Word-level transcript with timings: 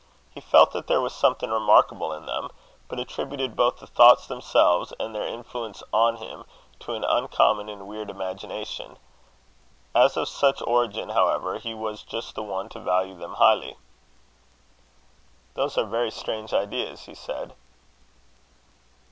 He 0.31 0.41
felt 0.41 0.71
that 0.71 0.87
there 0.87 0.99
was 0.99 1.13
something 1.13 1.51
remarkable 1.51 2.11
in 2.11 2.25
them, 2.25 2.49
but 2.87 2.97
attributed 2.99 3.55
both 3.55 3.77
the 3.77 3.85
thoughts 3.85 4.25
themselves 4.25 4.91
and 4.99 5.13
their 5.13 5.27
influence 5.27 5.83
on 5.93 6.15
him, 6.17 6.43
to 6.79 6.95
an 6.95 7.03
uncommon 7.03 7.69
and 7.69 7.87
weird 7.87 8.09
imagination. 8.09 8.97
As 9.93 10.17
of 10.17 10.27
such 10.27 10.59
origin, 10.63 11.09
however, 11.09 11.59
he 11.59 11.75
was 11.75 12.01
just 12.01 12.33
the 12.33 12.41
one 12.41 12.67
to 12.69 12.79
value 12.79 13.13
them 13.15 13.35
highly. 13.35 13.77
"Those 15.53 15.77
are 15.77 15.85
very 15.85 16.09
strange 16.09 16.51
ideas," 16.51 17.01
he 17.03 17.13
said. 17.13 17.53